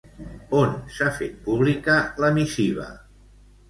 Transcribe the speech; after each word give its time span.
On 0.61 0.73
s'ha 0.95 1.11
fet 1.19 1.37
pública 1.45 2.01
la 2.25 2.35
missiva? 2.43 2.93